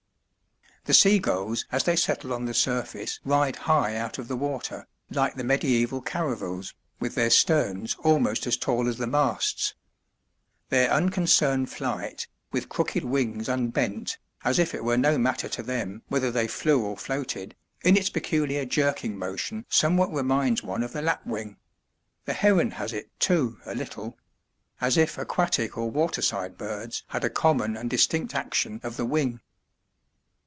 [0.85, 4.87] The sea gulls as they settle on the surface ride high out of the water,
[5.11, 9.75] like the mediæval caravals, with their sterns almost as tall as the masts.
[10.69, 16.01] Their unconcerned flight, with crooked wings unbent, as if it were no matter to them
[16.07, 21.03] whether they flew or floated, in its peculiar jerking motion somewhat reminds one of the
[21.03, 21.57] lapwing
[22.25, 24.17] the heron has it, too, a little
[24.81, 29.05] as if aquatic or water side birds had a common and distinct action of the
[29.05, 29.41] wing.